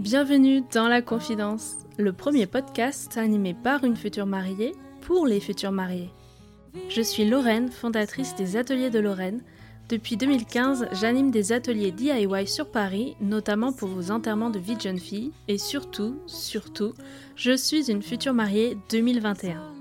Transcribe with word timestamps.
Bienvenue 0.00 0.62
dans 0.70 0.86
La 0.86 1.00
Confidence, 1.00 1.76
le 1.96 2.12
premier 2.12 2.46
podcast 2.46 3.16
animé 3.16 3.54
par 3.54 3.84
une 3.84 3.96
future 3.96 4.26
mariée 4.26 4.74
pour 5.00 5.26
les 5.26 5.40
futurs 5.40 5.72
mariés. 5.72 6.10
Je 6.90 7.00
suis 7.00 7.24
Lorraine, 7.24 7.70
fondatrice 7.70 8.34
des 8.34 8.58
Ateliers 8.58 8.90
de 8.90 8.98
Lorraine. 8.98 9.40
Depuis 9.88 10.18
2015, 10.18 10.88
j'anime 10.92 11.30
des 11.30 11.52
ateliers 11.52 11.90
DIY 11.90 12.46
sur 12.46 12.70
Paris, 12.70 13.16
notamment 13.22 13.72
pour 13.72 13.88
vos 13.88 14.10
enterrements 14.10 14.50
de 14.50 14.58
vie 14.58 14.76
de 14.76 14.82
jeune 14.82 14.98
fille. 14.98 15.32
Et 15.48 15.56
surtout, 15.56 16.18
surtout, 16.26 16.92
je 17.34 17.56
suis 17.56 17.90
une 17.90 18.02
future 18.02 18.34
mariée 18.34 18.76
2021. 18.90 19.77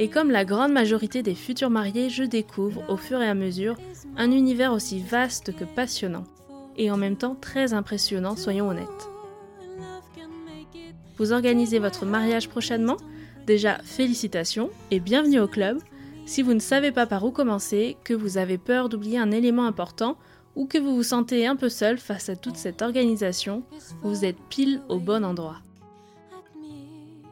Et 0.00 0.08
comme 0.08 0.30
la 0.30 0.46
grande 0.46 0.72
majorité 0.72 1.22
des 1.22 1.34
futurs 1.34 1.68
mariés, 1.68 2.08
je 2.08 2.24
découvre 2.24 2.82
au 2.88 2.96
fur 2.96 3.20
et 3.20 3.28
à 3.28 3.34
mesure 3.34 3.76
un 4.16 4.30
univers 4.30 4.72
aussi 4.72 4.98
vaste 4.98 5.54
que 5.54 5.64
passionnant. 5.64 6.24
Et 6.78 6.90
en 6.90 6.96
même 6.96 7.16
temps 7.16 7.36
très 7.38 7.74
impressionnant, 7.74 8.34
soyons 8.34 8.70
honnêtes. 8.70 9.10
Vous 11.18 11.32
organisez 11.32 11.78
votre 11.78 12.06
mariage 12.06 12.48
prochainement? 12.48 12.96
Déjà, 13.46 13.76
félicitations 13.84 14.70
et 14.90 15.00
bienvenue 15.00 15.38
au 15.38 15.48
club. 15.48 15.76
Si 16.24 16.40
vous 16.40 16.54
ne 16.54 16.60
savez 16.60 16.92
pas 16.92 17.04
par 17.04 17.22
où 17.26 17.30
commencer, 17.30 17.98
que 18.02 18.14
vous 18.14 18.38
avez 18.38 18.56
peur 18.56 18.88
d'oublier 18.88 19.18
un 19.18 19.30
élément 19.30 19.66
important 19.66 20.16
ou 20.56 20.64
que 20.64 20.78
vous 20.78 20.96
vous 20.96 21.02
sentez 21.02 21.46
un 21.46 21.56
peu 21.56 21.68
seul 21.68 21.98
face 21.98 22.30
à 22.30 22.36
toute 22.36 22.56
cette 22.56 22.80
organisation, 22.80 23.64
vous 24.02 24.24
êtes 24.24 24.40
pile 24.48 24.80
au 24.88 24.98
bon 24.98 25.26
endroit. 25.26 25.58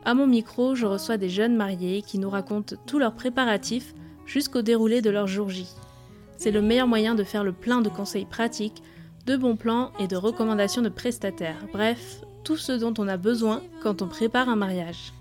À 0.09 0.15
mon 0.15 0.27
micro, 0.27 0.75
je 0.75 0.87
reçois 0.87 1.19
des 1.19 1.29
jeunes 1.29 1.55
mariés 1.55 2.01
qui 2.01 2.19
nous 2.19 2.31
racontent 2.31 2.77
tous 2.87 2.99
leurs 2.99 3.13
préparatifs 3.13 3.93
jusqu'au 4.25 4.63
déroulé 4.63 5.03
de 5.03 5.11
leur 5.11 5.27
jour 5.27 5.51
J. 5.51 5.67
C'est 6.39 6.51
le 6.51 6.63
meilleur 6.63 6.87
moyen 6.87 7.15
de 7.15 7.25
faire 7.25 7.45
le 7.45 7.53
plein 7.53 7.83
de 7.83 7.91
conseils 7.91 8.25
pratiques, 8.25 8.83
de 9.27 9.37
bons 9.37 9.57
plans 9.57 9.93
et 10.01 10.07
de 10.07 10.17
recommandations 10.17 10.81
de 10.81 10.89
prestataires. 10.89 11.63
Bref, 11.75 12.23
tout 12.43 12.57
ce 12.57 12.73
dont 12.73 12.95
on 12.97 13.07
a 13.07 13.19
besoin 13.19 13.61
quand 13.83 14.01
on 14.01 14.09
prépare 14.09 14.49
un 14.49 14.57
mariage. 14.57 15.13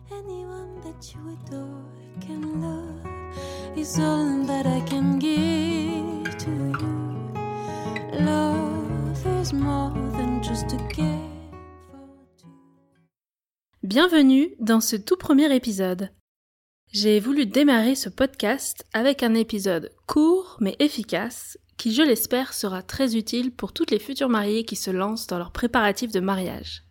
Bienvenue 13.87 14.53
dans 14.59 14.81
ce 14.81 14.97
tout 14.97 15.15
premier 15.15 15.55
épisode. 15.55 16.09
J'ai 16.91 17.21
voulu 17.21 17.45
démarrer 17.45 17.95
ce 17.95 18.09
podcast 18.09 18.85
avec 18.91 19.23
un 19.23 19.33
épisode 19.33 19.93
court 20.07 20.57
mais 20.59 20.75
efficace 20.79 21.57
qui, 21.77 21.93
je 21.93 22.01
l'espère, 22.01 22.53
sera 22.53 22.83
très 22.83 23.15
utile 23.15 23.49
pour 23.49 23.71
toutes 23.71 23.91
les 23.91 23.99
futures 23.99 24.27
mariées 24.27 24.65
qui 24.65 24.75
se 24.75 24.91
lancent 24.91 25.27
dans 25.27 25.37
leurs 25.37 25.53
préparatifs 25.53 26.11
de 26.11 26.19
mariage 26.19 26.83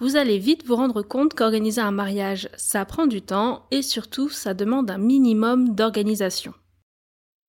vous 0.00 0.16
allez 0.16 0.38
vite 0.38 0.66
vous 0.66 0.76
rendre 0.76 1.02
compte 1.02 1.34
qu'organiser 1.34 1.80
un 1.82 1.90
mariage, 1.90 2.48
ça 2.56 2.86
prend 2.86 3.06
du 3.06 3.22
temps 3.22 3.66
et 3.70 3.82
surtout 3.82 4.30
ça 4.30 4.54
demande 4.54 4.90
un 4.90 4.98
minimum 4.98 5.74
d'organisation. 5.74 6.54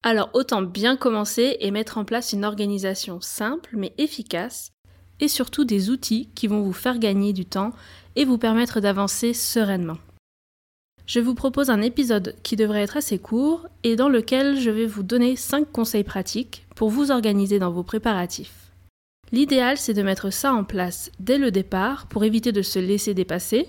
Alors 0.03 0.29
autant 0.33 0.61
bien 0.61 0.97
commencer 0.97 1.57
et 1.59 1.71
mettre 1.71 1.97
en 1.97 2.03
place 2.05 2.33
une 2.33 2.43
organisation 2.43 3.21
simple 3.21 3.71
mais 3.77 3.93
efficace 3.97 4.71
et 5.21 5.29
surtout 5.29 5.63
des 5.63 5.89
outils 5.89 6.29
qui 6.35 6.47
vont 6.47 6.61
vous 6.61 6.73
faire 6.73 6.99
gagner 6.99 7.31
du 7.31 7.45
temps 7.45 7.71
et 8.15 8.25
vous 8.25 8.37
permettre 8.37 8.79
d'avancer 8.79 9.33
sereinement. 9.33 9.97
Je 11.05 11.19
vous 11.19 11.35
propose 11.35 11.69
un 11.69 11.81
épisode 11.81 12.35
qui 12.41 12.55
devrait 12.55 12.83
être 12.83 12.97
assez 12.97 13.19
court 13.19 13.67
et 13.83 13.95
dans 13.95 14.09
lequel 14.09 14.59
je 14.59 14.69
vais 14.69 14.85
vous 14.85 15.03
donner 15.03 15.35
5 15.35 15.71
conseils 15.71 16.05
pratiques 16.05 16.65
pour 16.75 16.89
vous 16.89 17.11
organiser 17.11 17.59
dans 17.59 17.71
vos 17.71 17.83
préparatifs. 17.83 18.71
L'idéal, 19.31 19.77
c'est 19.77 19.93
de 19.93 20.03
mettre 20.03 20.29
ça 20.29 20.53
en 20.53 20.63
place 20.63 21.11
dès 21.19 21.37
le 21.37 21.51
départ 21.51 22.07
pour 22.07 22.23
éviter 22.23 22.51
de 22.51 22.61
se 22.61 22.79
laisser 22.79 23.13
dépasser. 23.13 23.67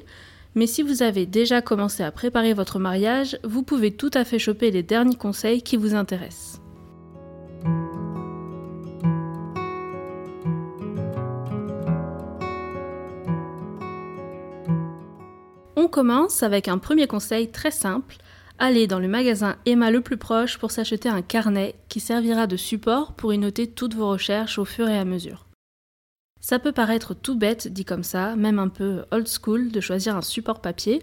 Mais 0.55 0.67
si 0.67 0.83
vous 0.83 1.03
avez 1.03 1.27
déjà 1.27 1.63
commencé 1.63 2.03
à 2.03 2.13
préparer 2.13 2.53
votre 2.53 2.79
mariage, 2.79 3.39
vous 3.43 3.63
pouvez 3.63 3.91
tout 3.91 4.11
à 4.15 4.25
fait 4.25 4.39
choper 4.39 4.71
les 4.71 4.83
derniers 4.83 5.17
conseils 5.17 5.63
qui 5.63 5.77
vous 5.77 5.95
intéressent. 5.95 6.62
Commence 15.93 16.43
avec 16.43 16.67
un 16.67 16.79
premier 16.79 17.07
conseil 17.07 17.53
très 17.53 17.71
simple. 17.71 18.17
Allez 18.59 18.89
dans 18.89 18.99
le 18.99 19.07
magasin 19.07 19.57
Emma 19.67 19.93
le 19.93 20.01
plus 20.01 20.17
proche 20.17 20.59
pour 20.59 20.73
s'acheter 20.73 21.09
un 21.09 21.23
carnet 21.23 21.77
qui 21.89 22.01
servira 22.01 22.49
de 22.49 22.57
support 22.57 23.13
pour 23.13 23.33
y 23.33 23.39
noter 23.39 23.69
toutes 23.69 23.95
vos 23.95 24.09
recherches 24.09 24.59
au 24.59 24.65
fur 24.65 24.89
et 24.89 24.99
à 24.99 25.05
mesure. 25.05 25.47
Ça 26.41 26.59
peut 26.59 26.73
paraître 26.73 27.15
tout 27.15 27.37
bête 27.37 27.69
dit 27.69 27.85
comme 27.85 28.03
ça, 28.03 28.35
même 28.35 28.59
un 28.59 28.69
peu 28.69 29.05
old 29.13 29.29
school 29.29 29.71
de 29.71 29.81
choisir 29.81 30.17
un 30.17 30.23
support 30.23 30.61
papier, 30.61 31.03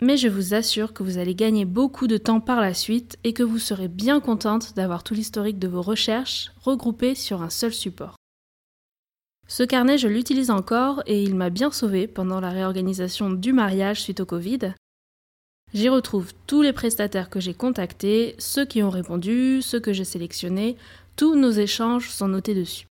mais 0.00 0.16
je 0.16 0.28
vous 0.28 0.54
assure 0.54 0.92
que 0.92 1.02
vous 1.02 1.18
allez 1.18 1.34
gagner 1.34 1.64
beaucoup 1.64 2.06
de 2.06 2.16
temps 2.16 2.40
par 2.40 2.60
la 2.60 2.74
suite 2.74 3.18
et 3.24 3.32
que 3.34 3.42
vous 3.42 3.58
serez 3.58 3.88
bien 3.88 4.20
contente 4.20 4.74
d'avoir 4.74 5.02
tout 5.02 5.14
l'historique 5.14 5.58
de 5.58 5.68
vos 5.68 5.82
recherches 5.82 6.52
regroupé 6.62 7.14
sur 7.14 7.42
un 7.42 7.50
seul 7.50 7.74
support. 7.74 8.16
Ce 9.48 9.62
carnet, 9.62 9.98
je 9.98 10.08
l'utilise 10.08 10.50
encore 10.50 11.02
et 11.06 11.22
il 11.22 11.34
m'a 11.34 11.50
bien 11.50 11.70
sauvé 11.70 12.06
pendant 12.06 12.40
la 12.40 12.50
réorganisation 12.50 13.30
du 13.30 13.52
mariage 13.52 14.00
suite 14.00 14.20
au 14.20 14.26
Covid. 14.26 14.74
J'y 15.74 15.88
retrouve 15.88 16.32
tous 16.46 16.62
les 16.62 16.72
prestataires 16.72 17.30
que 17.30 17.40
j'ai 17.40 17.54
contactés, 17.54 18.34
ceux 18.38 18.64
qui 18.64 18.82
ont 18.82 18.90
répondu, 18.90 19.62
ceux 19.62 19.80
que 19.80 19.92
j'ai 19.92 20.04
sélectionnés, 20.04 20.76
tous 21.16 21.34
nos 21.34 21.50
échanges 21.50 22.10
sont 22.10 22.28
notés 22.28 22.54
dessus. 22.54 22.86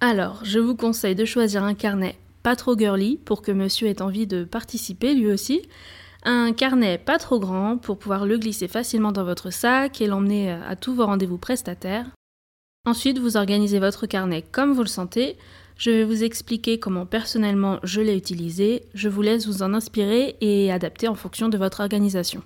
Alors, 0.00 0.44
je 0.44 0.58
vous 0.58 0.76
conseille 0.76 1.14
de 1.14 1.24
choisir 1.24 1.64
un 1.64 1.74
carnet 1.74 2.16
pas 2.42 2.56
trop 2.56 2.76
girly 2.76 3.16
pour 3.16 3.40
que 3.42 3.52
monsieur 3.52 3.88
ait 3.88 4.02
envie 4.02 4.26
de 4.26 4.44
participer 4.44 5.14
lui 5.14 5.32
aussi. 5.32 5.62
Un 6.24 6.52
carnet 6.52 6.98
pas 6.98 7.18
trop 7.18 7.40
grand 7.40 7.78
pour 7.78 7.98
pouvoir 7.98 8.26
le 8.26 8.38
glisser 8.38 8.68
facilement 8.68 9.12
dans 9.12 9.24
votre 9.24 9.50
sac 9.50 10.00
et 10.00 10.06
l'emmener 10.06 10.50
à 10.50 10.76
tous 10.76 10.94
vos 10.94 11.06
rendez-vous 11.06 11.38
prestataires. 11.38 12.06
Ensuite, 12.86 13.18
vous 13.18 13.36
organisez 13.36 13.78
votre 13.78 14.06
carnet 14.06 14.42
comme 14.42 14.72
vous 14.72 14.82
le 14.82 14.88
sentez. 14.88 15.36
Je 15.76 15.90
vais 15.90 16.04
vous 16.04 16.22
expliquer 16.22 16.78
comment 16.78 17.06
personnellement 17.06 17.80
je 17.82 18.00
l'ai 18.00 18.16
utilisé. 18.16 18.84
Je 18.94 19.08
vous 19.08 19.22
laisse 19.22 19.46
vous 19.46 19.62
en 19.62 19.74
inspirer 19.74 20.36
et 20.40 20.70
adapter 20.70 21.08
en 21.08 21.14
fonction 21.14 21.48
de 21.48 21.58
votre 21.58 21.80
organisation. 21.80 22.42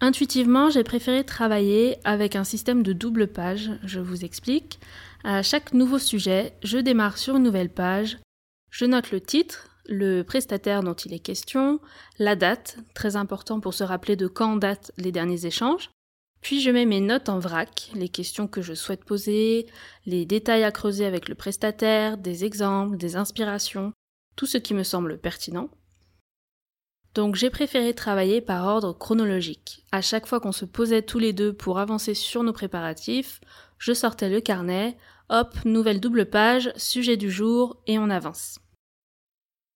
Intuitivement, 0.00 0.70
j'ai 0.70 0.84
préféré 0.84 1.24
travailler 1.24 1.96
avec 2.04 2.36
un 2.36 2.44
système 2.44 2.84
de 2.84 2.92
double 2.92 3.26
page. 3.26 3.72
Je 3.82 3.98
vous 3.98 4.24
explique. 4.24 4.78
À 5.24 5.42
chaque 5.42 5.74
nouveau 5.74 5.98
sujet, 5.98 6.52
je 6.62 6.78
démarre 6.78 7.18
sur 7.18 7.36
une 7.36 7.42
nouvelle 7.42 7.70
page, 7.70 8.18
je 8.70 8.84
note 8.84 9.10
le 9.10 9.20
titre, 9.20 9.68
le 9.86 10.22
prestataire 10.22 10.82
dont 10.82 10.94
il 10.94 11.12
est 11.12 11.18
question, 11.18 11.80
la 12.18 12.36
date, 12.36 12.78
très 12.94 13.16
important 13.16 13.58
pour 13.58 13.74
se 13.74 13.82
rappeler 13.82 14.14
de 14.14 14.28
quand 14.28 14.56
datent 14.56 14.92
les 14.96 15.10
derniers 15.10 15.46
échanges, 15.46 15.90
puis 16.40 16.60
je 16.60 16.70
mets 16.70 16.86
mes 16.86 17.00
notes 17.00 17.28
en 17.28 17.38
vrac, 17.38 17.90
les 17.94 18.08
questions 18.08 18.46
que 18.46 18.62
je 18.62 18.74
souhaite 18.74 19.04
poser, 19.04 19.66
les 20.06 20.24
détails 20.24 20.64
à 20.64 20.70
creuser 20.70 21.04
avec 21.04 21.28
le 21.28 21.34
prestataire, 21.34 22.16
des 22.16 22.44
exemples, 22.44 22.96
des 22.96 23.16
inspirations, 23.16 23.92
tout 24.36 24.46
ce 24.46 24.58
qui 24.58 24.74
me 24.74 24.84
semble 24.84 25.18
pertinent. 25.18 25.68
Donc 27.14 27.34
j'ai 27.34 27.50
préféré 27.50 27.94
travailler 27.94 28.40
par 28.40 28.66
ordre 28.66 28.92
chronologique. 28.92 29.84
À 29.90 30.00
chaque 30.00 30.26
fois 30.26 30.38
qu'on 30.38 30.52
se 30.52 30.64
posait 30.64 31.02
tous 31.02 31.18
les 31.18 31.32
deux 31.32 31.52
pour 31.52 31.80
avancer 31.80 32.14
sur 32.14 32.44
nos 32.44 32.52
préparatifs, 32.52 33.40
je 33.78 33.92
sortais 33.92 34.28
le 34.28 34.40
carnet, 34.40 34.96
hop, 35.28 35.54
nouvelle 35.64 36.00
double 36.00 36.26
page, 36.26 36.72
sujet 36.76 37.16
du 37.16 37.30
jour, 37.30 37.82
et 37.86 37.98
on 37.98 38.10
avance. 38.10 38.60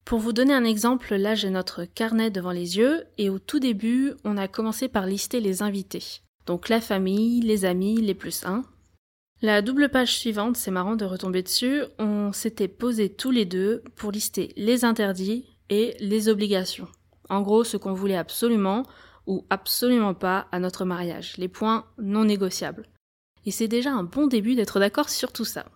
Pour 0.05 0.19
vous 0.19 0.33
donner 0.33 0.55
un 0.55 0.65
exemple, 0.65 1.15
là 1.15 1.35
j'ai 1.35 1.51
notre 1.51 1.85
carnet 1.85 2.31
devant 2.31 2.53
les 2.53 2.77
yeux, 2.77 3.05
et 3.19 3.31
au 3.31 3.39
tout 3.39 3.61
début, 3.61 4.13
on 4.25 4.37
a 4.37 4.49
commencé 4.49 4.89
par 4.89 5.07
lister 5.07 5.41
les 5.41 5.63
invités. 5.63 6.23
Donc 6.47 6.69
la 6.69 6.81
famille, 6.81 7.41
les 7.41 7.65
amis, 7.65 8.01
les 8.01 8.15
plus 8.15 8.45
un. 8.45 8.65
La 9.41 9.61
double 9.61 9.89
page 9.89 10.17
suivante, 10.17 10.57
c'est 10.57 10.71
marrant 10.71 10.95
de 10.95 11.05
retomber 11.05 11.43
dessus, 11.43 11.83
on 11.99 12.33
s'était 12.33 12.69
posé 12.69 13.13
tous 13.13 13.33
les 13.33 13.45
deux 13.45 13.83
pour 13.97 14.13
lister 14.13 14.53
les 14.57 14.85
interdits 14.85 15.47
et 15.69 15.97
les 15.99 16.29
obligations. 16.29 16.89
En 17.29 17.43
gros, 17.43 17.65
ce 17.65 17.77
qu'on 17.77 17.93
voulait 17.93 18.17
absolument 18.17 18.85
ou 19.27 19.45
absolument 19.51 20.15
pas 20.15 20.47
à 20.53 20.61
notre 20.61 20.85
mariage, 20.85 21.37
les 21.39 21.49
points 21.49 21.87
non 21.99 22.25
négociables. 22.25 22.87
Et 23.45 23.51
c'est 23.51 23.69
déjà 23.69 23.93
un 23.93 24.05
bon 24.05 24.27
début 24.27 24.55
d'être 24.55 24.79
d'accord 24.79 25.09
sur 25.09 25.33
tout 25.33 25.45
ça. 25.45 25.67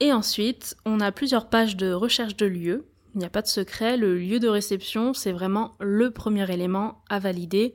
Et 0.00 0.12
ensuite, 0.12 0.76
on 0.84 1.00
a 1.00 1.12
plusieurs 1.12 1.48
pages 1.48 1.76
de 1.76 1.92
recherche 1.92 2.36
de 2.36 2.46
lieu. 2.46 2.88
Il 3.14 3.18
n'y 3.18 3.26
a 3.26 3.30
pas 3.30 3.42
de 3.42 3.46
secret, 3.46 3.96
le 3.96 4.18
lieu 4.18 4.40
de 4.40 4.48
réception, 4.48 5.14
c'est 5.14 5.32
vraiment 5.32 5.76
le 5.78 6.10
premier 6.10 6.50
élément 6.52 7.02
à 7.08 7.18
valider, 7.18 7.74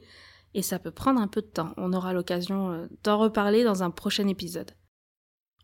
et 0.55 0.61
ça 0.61 0.79
peut 0.79 0.89
prendre 0.89 1.21
un 1.21 1.27
peu 1.27 1.41
de 1.41 1.47
temps. 1.47 1.73
On 1.77 1.93
aura 1.93 2.13
l'occasion 2.13 2.71
euh, 2.71 2.87
d'en 3.03 3.19
reparler 3.19 3.63
dans 3.63 3.83
un 3.83 3.91
prochain 3.91 4.27
épisode. 4.27 4.71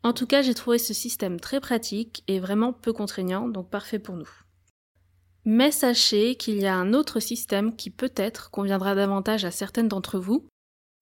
En 0.03 0.13
tout 0.13 0.27
cas, 0.27 0.41
j'ai 0.41 0.53
trouvé 0.53 0.77
ce 0.77 0.93
système 0.93 1.39
très 1.39 1.61
pratique 1.61 2.23
et 2.27 2.39
vraiment 2.39 2.73
peu 2.73 2.91
contraignant, 2.91 3.47
donc 3.47 3.69
parfait 3.69 3.99
pour 3.99 4.17
nous. 4.17 4.29
Mais 5.45 5.71
sachez 5.71 6.35
qu'il 6.35 6.57
y 6.57 6.67
a 6.67 6.75
un 6.75 6.93
autre 6.93 7.19
système 7.19 7.75
qui 7.75 7.89
peut-être 7.89 8.51
conviendra 8.51 8.93
davantage 8.93 9.45
à 9.45 9.51
certaines 9.51 9.87
d'entre 9.87 10.19
vous, 10.19 10.47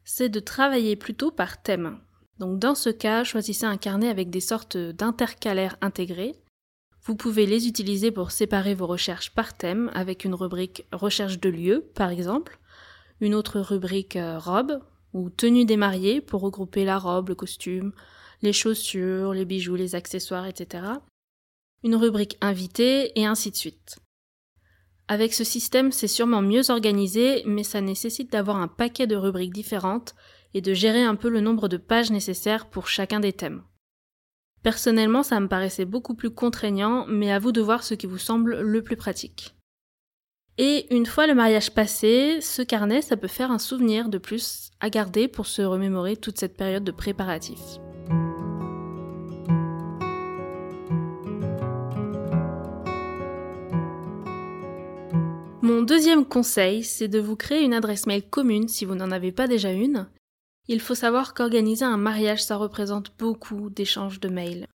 c'est 0.06 0.30
de 0.30 0.40
travailler 0.40 0.96
plutôt 0.96 1.32
par 1.32 1.62
thème. 1.62 2.00
Donc 2.38 2.60
dans 2.60 2.76
ce 2.76 2.90
cas, 2.90 3.24
choisissez 3.24 3.66
un 3.66 3.78
carnet 3.78 4.08
avec 4.08 4.30
des 4.30 4.40
sortes 4.40 4.78
d'intercalaires 4.78 5.78
intégrés. 5.82 6.36
Vous 7.04 7.16
pouvez 7.16 7.46
les 7.46 7.68
utiliser 7.68 8.12
pour 8.12 8.32
séparer 8.32 8.76
vos 8.76 8.88
recherches 8.88 9.34
par 9.34 9.58
thème 9.58 9.90
avec 9.94 10.26
une 10.26 10.36
rubrique 10.36 10.86
recherche 10.92 11.40
de 11.40 11.50
lieu 11.50 11.92
par 11.96 12.10
exemple, 12.10 12.60
une 13.22 13.36
autre 13.36 13.60
rubrique 13.60 14.16
euh, 14.16 14.38
robe 14.38 14.80
ou 15.14 15.30
tenue 15.30 15.66
des 15.66 15.78
mariés 15.78 16.22
pour 16.22 16.42
regrouper 16.42 16.86
la 16.86 16.98
robe, 16.98 17.30
le 17.30 17.36
costume, 17.36 17.94
les 18.42 18.54
chaussures, 18.54 19.34
les 19.34 19.46
bijoux, 19.46 19.76
les 19.76 19.96
accessoires, 19.96 20.46
etc. 20.46 20.84
Une 21.84 21.96
rubrique 21.96 22.38
invité 22.42 23.20
et 23.20 23.26
ainsi 23.26 23.52
de 23.52 23.56
suite. 23.56 24.00
Avec 25.08 25.34
ce 25.34 25.44
système, 25.44 25.92
c'est 25.92 26.08
sûrement 26.08 26.42
mieux 26.42 26.70
organisé, 26.70 27.44
mais 27.46 27.64
ça 27.64 27.82
nécessite 27.82 28.32
d'avoir 28.32 28.58
un 28.58 28.68
paquet 28.68 29.08
de 29.08 29.16
rubriques 29.16 29.54
différentes 29.54 30.14
et 30.54 30.62
de 30.62 30.74
gérer 30.74 31.04
un 31.04 31.16
peu 31.16 31.30
le 31.30 31.42
nombre 31.42 31.68
de 31.68 31.78
pages 31.78 32.12
nécessaires 32.12 32.70
pour 32.70 32.88
chacun 32.88 33.20
des 33.20 33.34
thèmes. 33.34 33.64
Personnellement, 34.62 35.24
ça 35.24 35.40
me 35.40 35.48
paraissait 35.48 35.86
beaucoup 35.86 36.16
plus 36.16 36.30
contraignant, 36.30 37.06
mais 37.08 37.32
à 37.32 37.40
vous 37.40 37.52
de 37.52 37.62
voir 37.62 37.84
ce 37.84 37.94
qui 37.94 38.08
vous 38.08 38.18
semble 38.18 38.60
le 38.60 38.84
plus 38.84 38.98
pratique. 38.98 39.56
Et 40.62 40.94
une 40.94 41.06
fois 41.06 41.26
le 41.26 41.36
mariage 41.36 41.72
passé, 41.72 42.40
ce 42.42 42.62
carnet, 42.62 43.02
ça 43.02 43.16
peut 43.16 43.30
faire 43.30 43.50
un 43.50 43.60
souvenir 43.60 44.10
de 44.10 44.18
plus 44.18 44.72
à 44.82 44.90
garder 44.90 45.30
pour 45.30 45.46
se 45.46 45.62
remémorer 45.62 46.18
toute 46.18 46.38
cette 46.38 46.58
période 46.58 46.84
de 46.84 46.92
préparatifs. 46.92 47.78
Mon 55.62 55.82
deuxième 55.82 56.26
conseil, 56.26 56.84
c'est 56.84 57.08
de 57.08 57.20
vous 57.20 57.38
créer 57.38 57.64
une 57.64 57.74
adresse 57.74 58.06
mail 58.06 58.24
commune 58.30 58.68
si 58.68 58.84
vous 58.84 58.96
n'en 58.96 59.12
avez 59.12 59.32
pas 59.32 59.48
déjà 59.48 59.72
une, 59.72 60.10
il 60.68 60.82
faut 60.82 60.94
savoir 60.94 61.34
qu'organiser 61.34 61.86
un 61.86 61.96
mariage, 61.96 62.44
ça 62.44 62.58
représente 62.58 63.14
beaucoup 63.18 63.70
d'échanges 63.70 64.20
de 64.20 64.28
mails. 64.28 64.68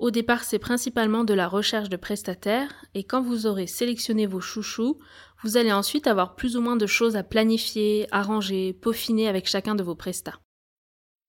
Au 0.00 0.10
départ, 0.10 0.44
c'est 0.44 0.58
principalement 0.58 1.24
de 1.24 1.34
la 1.34 1.46
recherche 1.46 1.90
de 1.90 1.96
prestataires, 1.98 2.86
et 2.94 3.04
quand 3.04 3.20
vous 3.20 3.46
aurez 3.46 3.66
sélectionné 3.66 4.26
vos 4.26 4.40
chouchous, 4.40 4.98
vous 5.42 5.58
allez 5.58 5.72
ensuite 5.72 6.06
avoir 6.06 6.36
plus 6.36 6.56
ou 6.56 6.62
moins 6.62 6.76
de 6.76 6.86
choses 6.86 7.16
à 7.16 7.22
planifier, 7.22 8.08
arranger, 8.10 8.72
peaufiner 8.72 9.28
avec 9.28 9.46
chacun 9.46 9.74
de 9.74 9.82
vos 9.82 9.94
prestats. 9.94 10.40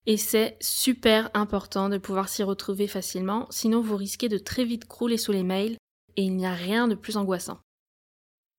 Et 0.05 0.15
c'est 0.15 0.55
super 0.61 1.29
important 1.33 1.89
de 1.89 1.97
pouvoir 1.97 2.29
s'y 2.29 2.43
retrouver 2.43 2.87
facilement, 2.87 3.45
sinon 3.49 3.81
vous 3.81 3.97
risquez 3.97 4.29
de 4.29 4.37
très 4.37 4.63
vite 4.63 4.85
crouler 4.85 5.17
sous 5.17 5.33
les 5.33 5.43
mails, 5.43 5.75
et 6.15 6.23
il 6.23 6.37
n'y 6.37 6.45
a 6.45 6.53
rien 6.53 6.87
de 6.87 6.95
plus 6.95 7.17
angoissant. 7.17 7.59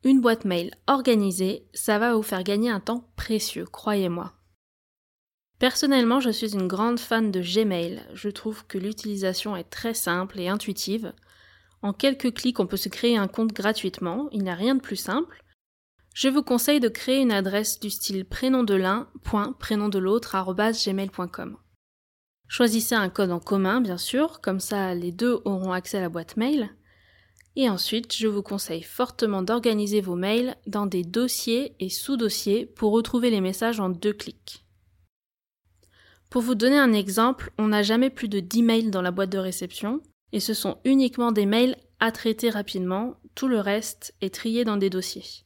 Une 0.04 0.20
boîte 0.20 0.44
mail 0.44 0.74
organisée, 0.88 1.66
ça 1.72 1.98
va 1.98 2.14
vous 2.14 2.22
faire 2.22 2.44
gagner 2.44 2.68
un 2.68 2.80
temps 2.80 3.10
précieux, 3.16 3.64
croyez-moi. 3.64 4.34
Personnellement, 5.62 6.18
je 6.18 6.30
suis 6.30 6.54
une 6.54 6.66
grande 6.66 6.98
fan 6.98 7.30
de 7.30 7.40
Gmail. 7.40 8.02
Je 8.14 8.28
trouve 8.30 8.66
que 8.66 8.78
l'utilisation 8.78 9.54
est 9.54 9.70
très 9.70 9.94
simple 9.94 10.40
et 10.40 10.48
intuitive. 10.48 11.12
En 11.82 11.92
quelques 11.92 12.34
clics, 12.34 12.58
on 12.58 12.66
peut 12.66 12.76
se 12.76 12.88
créer 12.88 13.16
un 13.16 13.28
compte 13.28 13.52
gratuitement, 13.52 14.28
il 14.32 14.42
n'y 14.42 14.50
a 14.50 14.56
rien 14.56 14.74
de 14.74 14.80
plus 14.80 14.96
simple. 14.96 15.44
Je 16.16 16.28
vous 16.28 16.42
conseille 16.42 16.80
de 16.80 16.88
créer 16.88 17.20
une 17.20 17.30
adresse 17.30 17.78
du 17.78 17.90
style 17.90 18.24
prénom 18.24 18.64
de 18.64 18.74
l'un, 18.74 19.06
prénom 19.60 19.88
de 19.88 20.00
l'autre, 20.00 20.34
gmail.com. 20.34 21.56
Choisissez 22.48 22.96
un 22.96 23.08
code 23.08 23.30
en 23.30 23.38
commun, 23.38 23.80
bien 23.80 23.98
sûr, 23.98 24.40
comme 24.40 24.58
ça 24.58 24.96
les 24.96 25.12
deux 25.12 25.42
auront 25.44 25.70
accès 25.70 25.98
à 25.98 26.00
la 26.00 26.08
boîte 26.08 26.36
mail. 26.36 26.70
Et 27.54 27.70
ensuite, 27.70 28.16
je 28.16 28.26
vous 28.26 28.42
conseille 28.42 28.82
fortement 28.82 29.42
d'organiser 29.42 30.00
vos 30.00 30.16
mails 30.16 30.56
dans 30.66 30.86
des 30.86 31.04
dossiers 31.04 31.76
et 31.78 31.88
sous-dossiers 31.88 32.66
pour 32.66 32.90
retrouver 32.90 33.30
les 33.30 33.40
messages 33.40 33.78
en 33.78 33.90
deux 33.90 34.12
clics. 34.12 34.62
Pour 36.32 36.40
vous 36.40 36.54
donner 36.54 36.78
un 36.78 36.94
exemple, 36.94 37.52
on 37.58 37.68
n'a 37.68 37.82
jamais 37.82 38.08
plus 38.08 38.30
de 38.30 38.40
10 38.40 38.62
mails 38.62 38.90
dans 38.90 39.02
la 39.02 39.10
boîte 39.10 39.28
de 39.28 39.36
réception, 39.36 40.00
et 40.32 40.40
ce 40.40 40.54
sont 40.54 40.78
uniquement 40.86 41.30
des 41.30 41.44
mails 41.44 41.76
à 42.00 42.10
traiter 42.10 42.48
rapidement, 42.48 43.16
tout 43.34 43.48
le 43.48 43.60
reste 43.60 44.14
est 44.22 44.32
trié 44.32 44.64
dans 44.64 44.78
des 44.78 44.88
dossiers. 44.88 45.44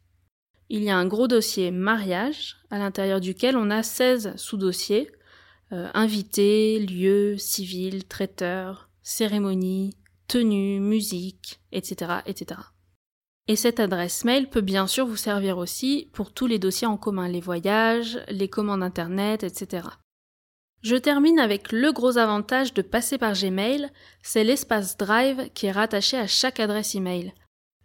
Il 0.69 0.85
y 0.85 0.91
a 0.91 0.97
un 0.97 1.09
gros 1.09 1.27
dossier 1.27 1.73
mariage, 1.73 2.59
à 2.71 2.79
l'intérieur 2.79 3.19
duquel 3.19 3.57
on 3.57 3.69
a 3.69 3.83
16 3.83 4.35
sous-dossiers, 4.37 5.11
euh, 5.73 5.91
invités, 5.93 6.79
lieux, 6.79 7.37
civils, 7.37 8.05
traiteurs, 8.05 8.89
cérémonies, 9.03 9.97
tenues, 10.29 10.79
musique, 10.79 11.59
etc., 11.73 12.21
etc. 12.27 12.61
Et 13.49 13.57
cette 13.57 13.81
adresse 13.81 14.25
mail 14.25 14.49
peut 14.49 14.61
bien 14.61 14.87
sûr 14.87 15.05
vous 15.05 15.17
servir 15.17 15.59
aussi 15.59 16.11
pour 16.13 16.33
tous 16.33 16.47
les 16.47 16.61
dossiers 16.61 16.87
en 16.87 16.97
commun, 16.97 17.27
les 17.27 17.41
voyages, 17.41 18.21
les 18.29 18.49
commandes 18.49 18.85
internet, 18.85 19.43
etc. 19.43 19.89
Je 20.87 20.95
termine 20.95 21.41
avec 21.41 21.73
le 21.73 21.91
gros 21.91 22.17
avantage 22.17 22.73
de 22.73 22.81
passer 22.81 23.19
par 23.19 23.33
Gmail, 23.33 23.91
c'est 24.23 24.45
l'espace 24.45 24.97
Drive 24.97 25.51
qui 25.53 25.67
est 25.67 25.73
rattaché 25.73 26.17
à 26.17 26.29
chaque 26.29 26.61
adresse 26.61 26.95
email. 26.95 27.35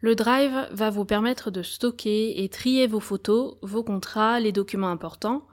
Le 0.02 0.14
Drive 0.14 0.68
va 0.70 0.92
vous 0.92 1.04
permettre 1.04 1.50
de 1.50 1.64
stocker 1.64 2.44
et 2.44 2.48
trier 2.48 2.86
vos 2.86 3.00
photos, 3.00 3.56
vos 3.64 3.84
contrats, 3.84 4.40
les 4.40 4.52
documents 4.52 4.92
importants. 4.92 5.48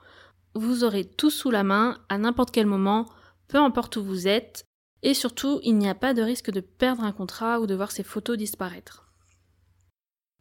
Vous 0.53 0.83
aurez 0.83 1.05
tout 1.05 1.31
sous 1.31 1.49
la 1.49 1.63
main 1.63 1.97
à 2.07 2.19
n'importe 2.19 2.51
quel 2.51 2.67
moment, 2.67 3.07
peu 3.47 3.57
importe 3.57 3.97
où 3.97 4.03
vous 4.03 4.27
êtes, 4.27 4.65
et 5.01 5.15
surtout, 5.15 5.59
il 5.63 5.75
n'y 5.75 5.89
a 5.89 5.95
pas 5.95 6.13
de 6.13 6.21
risque 6.21 6.51
de 6.51 6.61
perdre 6.61 7.03
un 7.03 7.11
contrat 7.11 7.59
ou 7.61 7.65
de 7.65 7.73
voir 7.73 7.89
ses 7.89 8.03
photos 8.03 8.37
disparaître. 8.37 9.09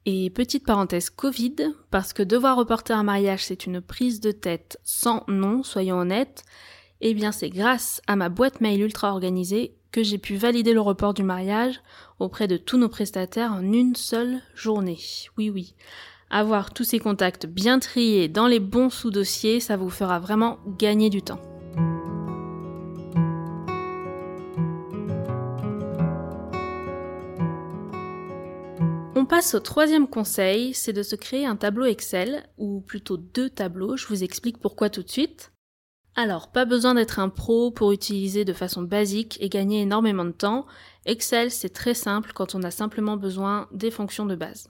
Et 0.05 0.29
petite 0.29 0.67
parenthèse 0.67 1.09
Covid, 1.09 1.73
parce 1.91 2.13
que 2.13 2.23
devoir 2.23 2.59
reporter 2.59 2.93
un 2.93 3.03
mariage 3.03 3.47
c'est 3.47 3.65
une 3.65 3.81
prise 3.81 4.21
de 4.21 4.31
tête 4.31 4.79
sans 4.85 5.25
nom, 5.27 5.63
soyons 5.63 6.01
honnêtes, 6.01 6.45
eh 7.01 7.15
bien, 7.15 7.33
c'est 7.33 7.51
grâce 7.51 8.03
à 8.07 8.17
ma 8.17 8.29
boîte 8.29 8.61
mail 8.61 8.83
ultra 8.83 9.13
organisée 9.13 9.75
que 9.93 10.03
j'ai 10.03 10.19
pu 10.19 10.37
valider 10.37 10.73
le 10.73 10.81
report 10.81 11.15
du 11.15 11.23
mariage 11.23 11.81
auprès 12.19 12.49
de 12.49 12.57
tous 12.57 12.77
nos 12.77 12.89
prestataires 12.89 13.53
en 13.53 13.63
une 13.73 13.95
seule 13.95 14.41
journée. 14.55 14.99
Oui, 15.37 15.51
oui. 15.51 15.75
Avoir 16.31 16.75
tous 16.75 16.85
ces 16.85 16.99
contacts 16.99 17.47
bien 17.47 17.79
triés 17.79 18.29
dans 18.29 18.47
les 18.47 18.61
bons 18.61 18.91
sous-dossiers, 18.91 19.61
ça 19.61 19.77
vous 19.77 19.91
fera 19.91 20.19
vraiment 20.19 20.59
gagner 20.79 21.09
du 21.09 21.23
temps. 21.23 21.41
On 29.15 29.25
passe 29.25 29.55
au 29.55 29.61
troisième 29.61 30.07
conseil, 30.07 30.75
c'est 30.75 30.93
de 30.93 31.03
se 31.03 31.17
créer 31.17 31.47
un 31.47 31.57
tableau 31.57 31.87
Excel, 31.87 32.45
ou 32.59 32.81
plutôt 32.81 33.17
deux 33.17 33.49
tableaux, 33.49 33.97
je 33.97 34.07
vous 34.07 34.23
explique 34.23 34.59
pourquoi 34.59 34.91
tout 34.91 35.03
de 35.03 35.11
suite. 35.11 35.51
Alors, 36.21 36.49
pas 36.49 36.65
besoin 36.65 36.97
d'être 36.97 37.21
un 37.21 37.29
pro 37.29 37.71
pour 37.71 37.93
utiliser 37.93 38.45
de 38.45 38.53
façon 38.53 38.83
basique 38.83 39.39
et 39.41 39.49
gagner 39.49 39.83
énormément 39.83 40.25
de 40.25 40.33
temps. 40.33 40.67
Excel, 41.07 41.53
c'est 41.53 41.69
très 41.69 41.95
simple 41.95 42.33
quand 42.35 42.57
on 42.57 42.65
a 42.65 42.73
simplement 42.73 43.17
besoin 43.17 43.69
des 43.71 43.93
fonctions 43.93 44.27
de 44.27 44.35
base. 44.35 44.69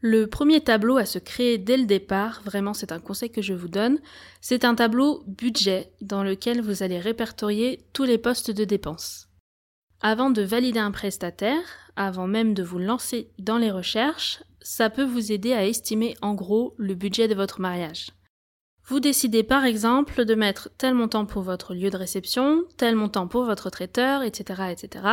Le 0.00 0.26
premier 0.26 0.60
tableau 0.60 0.96
à 0.96 1.06
se 1.06 1.20
créer 1.20 1.56
dès 1.56 1.76
le 1.76 1.86
départ, 1.86 2.42
vraiment 2.44 2.74
c'est 2.74 2.90
un 2.90 2.98
conseil 2.98 3.30
que 3.30 3.42
je 3.42 3.54
vous 3.54 3.68
donne, 3.68 4.00
c'est 4.40 4.64
un 4.64 4.74
tableau 4.74 5.22
budget 5.28 5.92
dans 6.00 6.24
lequel 6.24 6.60
vous 6.60 6.82
allez 6.82 6.98
répertorier 6.98 7.86
tous 7.92 8.02
les 8.02 8.18
postes 8.18 8.50
de 8.50 8.64
dépenses. 8.64 9.28
Avant 10.00 10.30
de 10.30 10.42
valider 10.42 10.80
un 10.80 10.90
prestataire, 10.90 11.62
avant 11.94 12.26
même 12.26 12.54
de 12.54 12.64
vous 12.64 12.80
lancer 12.80 13.30
dans 13.38 13.58
les 13.58 13.70
recherches, 13.70 14.42
ça 14.60 14.90
peut 14.90 15.04
vous 15.04 15.30
aider 15.30 15.52
à 15.52 15.64
estimer 15.64 16.16
en 16.22 16.34
gros 16.34 16.74
le 16.76 16.96
budget 16.96 17.28
de 17.28 17.36
votre 17.36 17.60
mariage. 17.60 18.08
Vous 18.86 19.00
décidez 19.00 19.42
par 19.42 19.64
exemple 19.64 20.26
de 20.26 20.34
mettre 20.34 20.68
tel 20.76 20.92
montant 20.92 21.24
pour 21.24 21.42
votre 21.42 21.74
lieu 21.74 21.88
de 21.88 21.96
réception, 21.96 22.64
tel 22.76 22.96
montant 22.96 23.26
pour 23.26 23.44
votre 23.44 23.70
traiteur, 23.70 24.22
etc., 24.22 24.64
etc. 24.70 25.04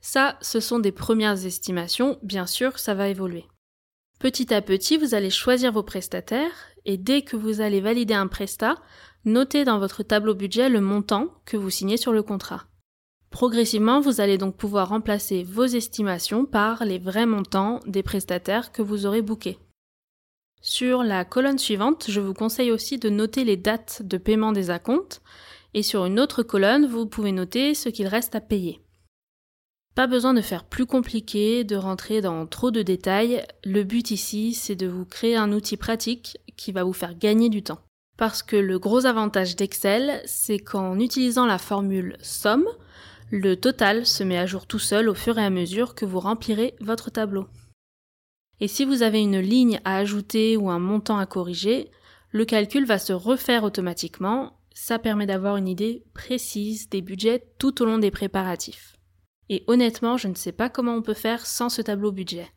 Ça, 0.00 0.38
ce 0.40 0.60
sont 0.60 0.78
des 0.78 0.92
premières 0.92 1.44
estimations, 1.44 2.18
bien 2.22 2.46
sûr, 2.46 2.78
ça 2.78 2.94
va 2.94 3.08
évoluer. 3.08 3.46
Petit 4.20 4.54
à 4.54 4.62
petit, 4.62 4.96
vous 4.96 5.14
allez 5.14 5.30
choisir 5.30 5.72
vos 5.72 5.82
prestataires 5.82 6.52
et 6.84 6.98
dès 6.98 7.22
que 7.22 7.36
vous 7.36 7.60
allez 7.60 7.80
valider 7.80 8.14
un 8.14 8.28
prestat, 8.28 8.76
notez 9.24 9.64
dans 9.64 9.80
votre 9.80 10.02
tableau 10.04 10.34
budget 10.34 10.68
le 10.68 10.80
montant 10.80 11.28
que 11.46 11.56
vous 11.56 11.70
signez 11.70 11.96
sur 11.96 12.12
le 12.12 12.22
contrat. 12.22 12.66
Progressivement, 13.30 14.00
vous 14.00 14.20
allez 14.20 14.38
donc 14.38 14.56
pouvoir 14.56 14.88
remplacer 14.88 15.42
vos 15.42 15.64
estimations 15.64 16.44
par 16.44 16.84
les 16.84 16.98
vrais 16.98 17.26
montants 17.26 17.80
des 17.86 18.02
prestataires 18.02 18.72
que 18.72 18.82
vous 18.82 19.06
aurez 19.06 19.22
bookés. 19.22 19.58
Sur 20.62 21.02
la 21.02 21.24
colonne 21.24 21.58
suivante, 21.58 22.06
je 22.08 22.20
vous 22.20 22.34
conseille 22.34 22.70
aussi 22.70 22.98
de 22.98 23.08
noter 23.08 23.44
les 23.44 23.56
dates 23.56 24.02
de 24.04 24.18
paiement 24.18 24.52
des 24.52 24.70
acomptes 24.70 25.22
et 25.72 25.82
sur 25.82 26.04
une 26.04 26.20
autre 26.20 26.42
colonne, 26.42 26.86
vous 26.86 27.06
pouvez 27.06 27.32
noter 27.32 27.74
ce 27.74 27.88
qu'il 27.88 28.06
reste 28.06 28.34
à 28.34 28.40
payer. 28.40 28.80
Pas 29.94 30.06
besoin 30.06 30.34
de 30.34 30.40
faire 30.40 30.64
plus 30.64 30.86
compliqué, 30.86 31.64
de 31.64 31.76
rentrer 31.76 32.20
dans 32.20 32.46
trop 32.46 32.70
de 32.70 32.82
détails. 32.82 33.44
Le 33.64 33.84
but 33.84 34.10
ici, 34.10 34.54
c'est 34.54 34.76
de 34.76 34.86
vous 34.86 35.04
créer 35.04 35.36
un 35.36 35.52
outil 35.52 35.76
pratique 35.76 36.38
qui 36.56 36.72
va 36.72 36.84
vous 36.84 36.92
faire 36.92 37.16
gagner 37.16 37.48
du 37.48 37.62
temps. 37.62 37.80
Parce 38.16 38.42
que 38.42 38.56
le 38.56 38.78
gros 38.78 39.06
avantage 39.06 39.56
d'Excel, 39.56 40.20
c'est 40.26 40.58
qu'en 40.58 40.98
utilisant 40.98 41.46
la 41.46 41.58
formule 41.58 42.16
somme, 42.20 42.66
le 43.30 43.56
total 43.56 44.06
se 44.06 44.22
met 44.24 44.38
à 44.38 44.46
jour 44.46 44.66
tout 44.66 44.78
seul 44.78 45.08
au 45.08 45.14
fur 45.14 45.38
et 45.38 45.44
à 45.44 45.50
mesure 45.50 45.94
que 45.94 46.04
vous 46.04 46.20
remplirez 46.20 46.74
votre 46.80 47.10
tableau. 47.10 47.46
Et 48.60 48.68
si 48.68 48.84
vous 48.84 49.02
avez 49.02 49.20
une 49.20 49.40
ligne 49.40 49.80
à 49.84 49.96
ajouter 49.96 50.56
ou 50.56 50.70
un 50.70 50.78
montant 50.78 51.18
à 51.18 51.26
corriger, 51.26 51.90
le 52.30 52.44
calcul 52.44 52.84
va 52.84 52.98
se 52.98 53.12
refaire 53.12 53.64
automatiquement. 53.64 54.58
Ça 54.74 54.98
permet 54.98 55.26
d'avoir 55.26 55.56
une 55.56 55.68
idée 55.68 56.04
précise 56.14 56.88
des 56.88 57.02
budgets 57.02 57.44
tout 57.58 57.82
au 57.82 57.84
long 57.84 57.98
des 57.98 58.10
préparatifs. 58.10 58.96
Et 59.48 59.64
honnêtement, 59.66 60.16
je 60.16 60.28
ne 60.28 60.34
sais 60.34 60.52
pas 60.52 60.68
comment 60.68 60.94
on 60.94 61.02
peut 61.02 61.14
faire 61.14 61.44
sans 61.44 61.68
ce 61.68 61.82
tableau 61.82 62.12
budget. 62.12 62.48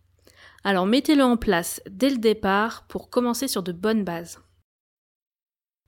Alors 0.63 0.85
mettez-le 0.85 1.23
en 1.23 1.37
place 1.37 1.81
dès 1.89 2.09
le 2.09 2.17
départ 2.17 2.85
pour 2.87 3.09
commencer 3.09 3.47
sur 3.47 3.63
de 3.63 3.71
bonnes 3.71 4.03
bases. 4.03 4.39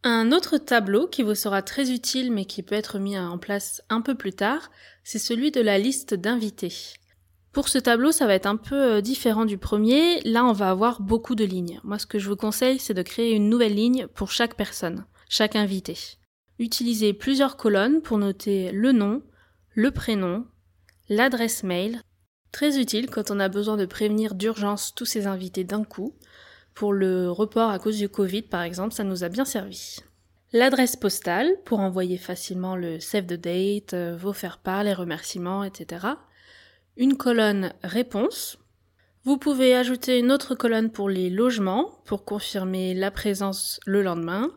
Un 0.03 0.31
autre 0.31 0.57
tableau 0.57 1.07
qui 1.07 1.24
vous 1.24 1.36
sera 1.36 1.62
très 1.62 1.91
utile 1.91 2.31
mais 2.31 2.45
qui 2.45 2.63
peut 2.63 2.75
être 2.75 3.00
mis 3.00 3.17
en 3.17 3.38
place 3.38 3.81
un 3.89 4.01
peu 4.01 4.15
plus 4.15 4.34
tard, 4.34 4.69
c'est 5.03 5.19
celui 5.19 5.51
de 5.51 5.62
la 5.62 5.77
liste 5.77 6.13
d'invités. 6.13 6.74
Pour 7.55 7.69
ce 7.69 7.77
tableau, 7.77 8.12
ça 8.12 8.27
va 8.27 8.33
être 8.33 8.47
un 8.47 8.57
peu 8.57 8.95
euh, 8.95 9.01
différent 9.01 9.45
du 9.45 9.57
premier. 9.57 10.19
Là, 10.25 10.43
on 10.43 10.51
va 10.51 10.69
avoir 10.69 11.01
beaucoup 11.01 11.35
de 11.35 11.45
lignes. 11.45 11.79
Moi, 11.85 11.97
ce 11.97 12.05
que 12.05 12.19
je 12.19 12.27
vous 12.27 12.35
conseille, 12.35 12.79
c'est 12.79 12.93
de 12.93 13.01
créer 13.01 13.31
une 13.31 13.47
nouvelle 13.47 13.75
ligne 13.75 14.07
pour 14.07 14.29
chaque 14.29 14.55
personne, 14.55 15.05
chaque 15.29 15.55
invité. 15.55 15.97
Utilisez 16.59 17.13
plusieurs 17.13 17.55
colonnes 17.55 18.01
pour 18.01 18.17
noter 18.17 18.74
le 18.74 18.91
nom, 18.91 19.24
le 19.74 19.91
prénom, 19.91 20.45
l'adresse 21.07 21.63
mail, 21.63 22.01
très 22.51 22.77
utile 22.77 23.09
quand 23.09 23.31
on 23.31 23.39
a 23.39 23.47
besoin 23.47 23.77
de 23.77 23.85
prévenir 23.85 24.35
d'urgence 24.35 24.93
tous 24.93 25.05
ces 25.05 25.25
invités 25.25 25.63
d'un 25.63 25.85
coup. 25.85 26.13
Pour 26.74 26.91
le 26.91 27.31
report 27.31 27.69
à 27.69 27.79
cause 27.79 27.97
du 27.97 28.09
Covid, 28.09 28.41
par 28.41 28.63
exemple, 28.63 28.93
ça 28.93 29.05
nous 29.05 29.24
a 29.24 29.29
bien 29.29 29.45
servi. 29.45 30.00
L'adresse 30.51 30.97
postale 30.97 31.55
pour 31.63 31.79
envoyer 31.79 32.17
facilement 32.17 32.75
le 32.75 33.00
save 33.00 33.27
the 33.27 33.39
date, 33.39 33.93
euh, 33.93 34.17
vos 34.17 34.33
faire-part, 34.33 34.83
les 34.83 34.93
remerciements, 34.93 35.63
etc 35.63 36.15
une 36.97 37.17
colonne 37.17 37.73
réponse. 37.83 38.57
Vous 39.23 39.37
pouvez 39.37 39.75
ajouter 39.75 40.19
une 40.19 40.31
autre 40.31 40.55
colonne 40.55 40.91
pour 40.91 41.09
les 41.09 41.29
logements 41.29 42.01
pour 42.05 42.25
confirmer 42.25 42.93
la 42.93 43.11
présence 43.11 43.79
le 43.85 44.01
lendemain. 44.01 44.51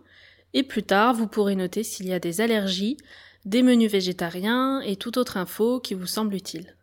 Et 0.54 0.62
plus 0.62 0.82
tard, 0.82 1.14
vous 1.14 1.26
pourrez 1.26 1.56
noter 1.56 1.82
s'il 1.82 2.06
y 2.06 2.12
a 2.12 2.20
des 2.20 2.40
allergies, 2.40 2.96
des 3.44 3.62
menus 3.62 3.90
végétariens 3.90 4.80
et 4.80 4.96
toute 4.96 5.16
autre 5.16 5.36
info 5.36 5.80
qui 5.80 5.94
vous 5.94 6.06
semble 6.06 6.34
utile. 6.34 6.76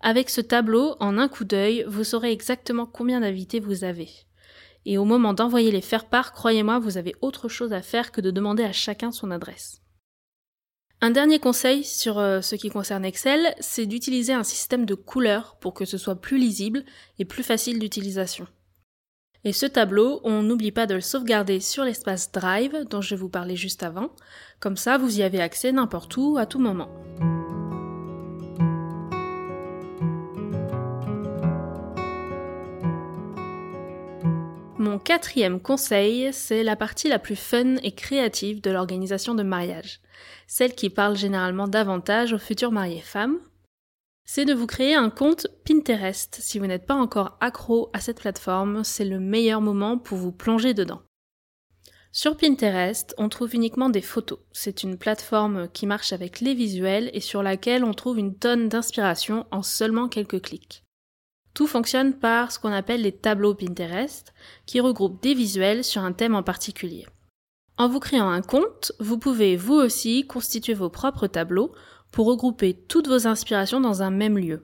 Avec 0.00 0.28
ce 0.28 0.40
tableau, 0.40 0.96
en 1.00 1.18
un 1.18 1.28
coup 1.28 1.44
d'œil, 1.44 1.84
vous 1.88 2.04
saurez 2.04 2.30
exactement 2.30 2.86
combien 2.86 3.20
d'invités 3.20 3.60
vous 3.60 3.84
avez. 3.84 4.10
Et 4.84 4.98
au 4.98 5.04
moment 5.04 5.32
d'envoyer 5.32 5.70
les 5.70 5.80
faire-part, 5.80 6.32
croyez-moi, 6.32 6.78
vous 6.78 6.98
avez 6.98 7.14
autre 7.22 7.48
chose 7.48 7.72
à 7.72 7.80
faire 7.80 8.12
que 8.12 8.20
de 8.20 8.30
demander 8.30 8.64
à 8.64 8.72
chacun 8.72 9.10
son 9.10 9.30
adresse. 9.30 9.83
Un 11.00 11.10
dernier 11.10 11.38
conseil 11.38 11.84
sur 11.84 12.18
euh, 12.18 12.40
ce 12.40 12.54
qui 12.54 12.70
concerne 12.70 13.04
Excel, 13.04 13.54
c'est 13.60 13.86
d'utiliser 13.86 14.32
un 14.32 14.44
système 14.44 14.86
de 14.86 14.94
couleurs 14.94 15.56
pour 15.60 15.74
que 15.74 15.84
ce 15.84 15.98
soit 15.98 16.20
plus 16.20 16.38
lisible 16.38 16.84
et 17.18 17.24
plus 17.24 17.42
facile 17.42 17.78
d'utilisation. 17.78 18.46
Et 19.44 19.52
ce 19.52 19.66
tableau, 19.66 20.20
on 20.24 20.42
n'oublie 20.42 20.72
pas 20.72 20.86
de 20.86 20.94
le 20.94 21.02
sauvegarder 21.02 21.60
sur 21.60 21.84
l'espace 21.84 22.32
Drive 22.32 22.86
dont 22.88 23.02
je 23.02 23.14
vous 23.14 23.28
parlais 23.28 23.56
juste 23.56 23.82
avant, 23.82 24.10
comme 24.58 24.78
ça 24.78 24.96
vous 24.96 25.18
y 25.18 25.22
avez 25.22 25.42
accès 25.42 25.72
n'importe 25.72 26.16
où 26.16 26.38
à 26.38 26.46
tout 26.46 26.58
moment. 26.60 26.88
Mon 34.94 35.00
quatrième 35.00 35.58
conseil, 35.60 36.32
c'est 36.32 36.62
la 36.62 36.76
partie 36.76 37.08
la 37.08 37.18
plus 37.18 37.34
fun 37.34 37.74
et 37.82 37.90
créative 37.90 38.60
de 38.60 38.70
l'organisation 38.70 39.34
de 39.34 39.42
mariage, 39.42 39.98
celle 40.46 40.72
qui 40.72 40.88
parle 40.88 41.16
généralement 41.16 41.66
davantage 41.66 42.32
aux 42.32 42.38
futurs 42.38 42.70
mariés 42.70 43.00
femmes. 43.00 43.40
C'est 44.24 44.44
de 44.44 44.54
vous 44.54 44.68
créer 44.68 44.94
un 44.94 45.10
compte 45.10 45.48
Pinterest. 45.66 46.38
Si 46.40 46.60
vous 46.60 46.68
n'êtes 46.68 46.86
pas 46.86 46.94
encore 46.94 47.36
accro 47.40 47.90
à 47.92 47.98
cette 47.98 48.20
plateforme, 48.20 48.84
c'est 48.84 49.04
le 49.04 49.18
meilleur 49.18 49.60
moment 49.60 49.98
pour 49.98 50.16
vous 50.16 50.30
plonger 50.30 50.74
dedans. 50.74 51.02
Sur 52.12 52.36
Pinterest, 52.36 53.16
on 53.18 53.28
trouve 53.28 53.56
uniquement 53.56 53.90
des 53.90 54.00
photos. 54.00 54.38
C'est 54.52 54.84
une 54.84 54.96
plateforme 54.96 55.66
qui 55.72 55.86
marche 55.86 56.12
avec 56.12 56.38
les 56.38 56.54
visuels 56.54 57.10
et 57.14 57.20
sur 57.20 57.42
laquelle 57.42 57.82
on 57.82 57.94
trouve 57.94 58.20
une 58.20 58.38
tonne 58.38 58.68
d'inspiration 58.68 59.44
en 59.50 59.64
seulement 59.64 60.06
quelques 60.08 60.40
clics. 60.40 60.83
Tout 61.54 61.68
fonctionne 61.68 62.14
par 62.14 62.50
ce 62.50 62.58
qu'on 62.58 62.72
appelle 62.72 63.02
les 63.02 63.12
tableaux 63.12 63.54
Pinterest, 63.54 64.34
qui 64.66 64.80
regroupent 64.80 65.22
des 65.22 65.34
visuels 65.34 65.84
sur 65.84 66.02
un 66.02 66.12
thème 66.12 66.34
en 66.34 66.42
particulier. 66.42 67.06
En 67.76 67.88
vous 67.88 68.00
créant 68.00 68.28
un 68.28 68.42
compte, 68.42 68.92
vous 69.00 69.18
pouvez 69.18 69.56
vous 69.56 69.74
aussi 69.74 70.26
constituer 70.26 70.74
vos 70.74 70.90
propres 70.90 71.26
tableaux 71.26 71.72
pour 72.10 72.26
regrouper 72.26 72.74
toutes 72.74 73.08
vos 73.08 73.26
inspirations 73.26 73.80
dans 73.80 74.02
un 74.02 74.10
même 74.10 74.38
lieu. 74.38 74.62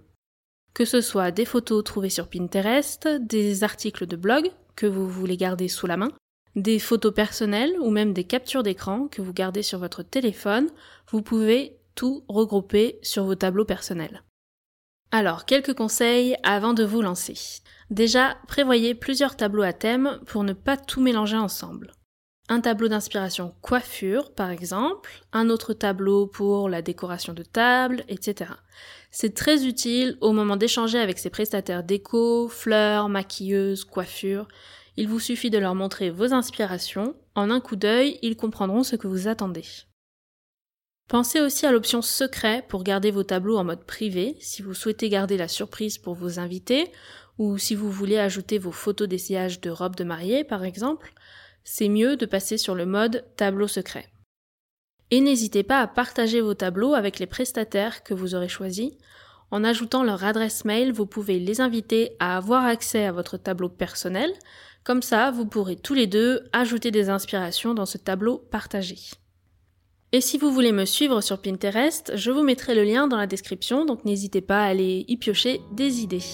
Que 0.74 0.84
ce 0.84 1.00
soit 1.00 1.32
des 1.32 1.44
photos 1.44 1.82
trouvées 1.82 2.10
sur 2.10 2.28
Pinterest, 2.28 3.08
des 3.08 3.64
articles 3.64 4.06
de 4.06 4.14
blog 4.16 4.50
que 4.76 4.86
vous 4.86 5.08
voulez 5.08 5.36
garder 5.36 5.66
sous 5.66 5.86
la 5.88 5.96
main, 5.96 6.12
des 6.56 6.78
photos 6.78 7.12
personnelles 7.12 7.74
ou 7.80 7.90
même 7.90 8.12
des 8.12 8.24
captures 8.24 8.62
d'écran 8.62 9.08
que 9.08 9.22
vous 9.22 9.32
gardez 9.32 9.62
sur 9.62 9.78
votre 9.78 10.02
téléphone, 10.02 10.68
vous 11.10 11.22
pouvez 11.22 11.76
tout 11.94 12.24
regrouper 12.28 12.98
sur 13.02 13.24
vos 13.24 13.34
tableaux 13.34 13.64
personnels. 13.64 14.22
Alors, 15.12 15.44
quelques 15.44 15.74
conseils 15.74 16.36
avant 16.44 16.72
de 16.72 16.84
vous 16.84 17.02
lancer. 17.02 17.34
Déjà, 17.90 18.36
prévoyez 18.46 18.94
plusieurs 18.94 19.36
tableaux 19.36 19.64
à 19.64 19.72
thème 19.72 20.20
pour 20.26 20.44
ne 20.44 20.52
pas 20.52 20.76
tout 20.76 21.00
mélanger 21.00 21.36
ensemble. 21.36 21.92
Un 22.48 22.60
tableau 22.60 22.86
d'inspiration 22.86 23.54
coiffure, 23.60 24.32
par 24.32 24.50
exemple, 24.50 25.10
un 25.32 25.50
autre 25.50 25.72
tableau 25.72 26.28
pour 26.28 26.68
la 26.68 26.82
décoration 26.82 27.32
de 27.32 27.42
table, 27.42 28.04
etc. 28.08 28.52
C'est 29.10 29.34
très 29.34 29.66
utile 29.66 30.16
au 30.20 30.32
moment 30.32 30.56
d'échanger 30.56 30.98
avec 30.98 31.18
ses 31.18 31.30
prestataires 31.30 31.82
déco, 31.82 32.48
fleurs, 32.48 33.08
maquilleuses, 33.08 33.84
coiffures. 33.84 34.46
Il 34.96 35.08
vous 35.08 35.20
suffit 35.20 35.50
de 35.50 35.58
leur 35.58 35.74
montrer 35.74 36.10
vos 36.10 36.32
inspirations. 36.32 37.16
En 37.34 37.50
un 37.50 37.60
coup 37.60 37.76
d'œil, 37.76 38.18
ils 38.22 38.36
comprendront 38.36 38.84
ce 38.84 38.96
que 38.96 39.08
vous 39.08 39.26
attendez. 39.26 39.64
Pensez 41.10 41.40
aussi 41.40 41.66
à 41.66 41.72
l'option 41.72 42.02
secret 42.02 42.64
pour 42.68 42.84
garder 42.84 43.10
vos 43.10 43.24
tableaux 43.24 43.58
en 43.58 43.64
mode 43.64 43.82
privé 43.82 44.36
si 44.38 44.62
vous 44.62 44.74
souhaitez 44.74 45.08
garder 45.08 45.36
la 45.36 45.48
surprise 45.48 45.98
pour 45.98 46.14
vos 46.14 46.38
invités 46.38 46.92
ou 47.36 47.58
si 47.58 47.74
vous 47.74 47.90
voulez 47.90 48.16
ajouter 48.16 48.58
vos 48.58 48.70
photos 48.70 49.08
d'essayage 49.08 49.60
de 49.60 49.70
robes 49.70 49.96
de 49.96 50.04
mariée 50.04 50.44
par 50.44 50.62
exemple, 50.62 51.12
c'est 51.64 51.88
mieux 51.88 52.16
de 52.16 52.26
passer 52.26 52.58
sur 52.58 52.76
le 52.76 52.86
mode 52.86 53.24
tableau 53.34 53.66
secret. 53.66 54.06
Et 55.10 55.20
n'hésitez 55.20 55.64
pas 55.64 55.80
à 55.80 55.88
partager 55.88 56.40
vos 56.40 56.54
tableaux 56.54 56.94
avec 56.94 57.18
les 57.18 57.26
prestataires 57.26 58.04
que 58.04 58.14
vous 58.14 58.36
aurez 58.36 58.48
choisis. 58.48 58.92
En 59.50 59.64
ajoutant 59.64 60.04
leur 60.04 60.22
adresse 60.22 60.64
mail, 60.64 60.92
vous 60.92 61.06
pouvez 61.06 61.40
les 61.40 61.60
inviter 61.60 62.14
à 62.20 62.36
avoir 62.36 62.64
accès 62.64 63.04
à 63.04 63.10
votre 63.10 63.36
tableau 63.36 63.68
personnel. 63.68 64.32
Comme 64.84 65.02
ça, 65.02 65.32
vous 65.32 65.44
pourrez 65.44 65.74
tous 65.74 65.94
les 65.94 66.06
deux 66.06 66.44
ajouter 66.52 66.92
des 66.92 67.10
inspirations 67.10 67.74
dans 67.74 67.84
ce 67.84 67.98
tableau 67.98 68.38
partagé. 68.38 68.94
Et 70.12 70.20
si 70.20 70.38
vous 70.38 70.50
voulez 70.50 70.72
me 70.72 70.86
suivre 70.86 71.20
sur 71.20 71.40
Pinterest, 71.40 72.10
je 72.16 72.32
vous 72.32 72.42
mettrai 72.42 72.74
le 72.74 72.82
lien 72.82 73.06
dans 73.06 73.16
la 73.16 73.28
description, 73.28 73.84
donc 73.84 74.04
n'hésitez 74.04 74.40
pas 74.40 74.64
à 74.64 74.66
aller 74.66 75.04
y 75.06 75.16
piocher 75.16 75.60
des 75.70 76.00
idées. 76.00 76.24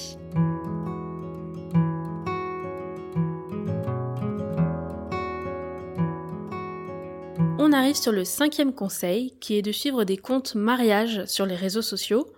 On 7.59 7.71
arrive 7.71 7.97
sur 7.97 8.12
le 8.12 8.25
cinquième 8.25 8.73
conseil, 8.73 9.35
qui 9.40 9.56
est 9.56 9.62
de 9.62 9.73
suivre 9.73 10.04
des 10.04 10.16
comptes 10.16 10.54
mariage 10.54 11.26
sur 11.26 11.45
les 11.45 11.56
réseaux 11.56 11.83
sociaux, 11.83 12.33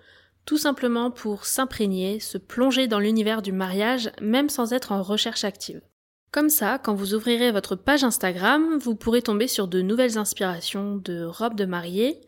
tout 0.45 0.59
simplement 0.59 1.13
pour 1.13 1.45
s'imprégner, 1.45 2.19
se 2.19 2.39
plonger 2.39 2.89
dans 2.89 2.99
l'univers 2.99 3.43
du 3.43 3.53
mariage, 3.53 4.11
même 4.21 4.49
sans 4.49 4.73
être 4.73 4.91
en 4.91 5.05
recherche 5.05 5.45
active. 5.45 5.83
Comme 6.31 6.51
ça, 6.51 6.79
quand 6.79 6.95
vous 6.95 7.15
ouvrirez 7.15 7.53
votre 7.53 7.75
page 7.75 8.05
Instagram, 8.05 8.77
vous 8.79 8.95
pourrez 8.95 9.23
tomber 9.23 9.49
sur 9.49 9.67
de 9.67 9.81
nouvelles 9.81 10.19
inspirations 10.19 10.97
de 10.97 11.25
robes 11.25 11.57
de 11.57 11.65
mariée, 11.65 12.21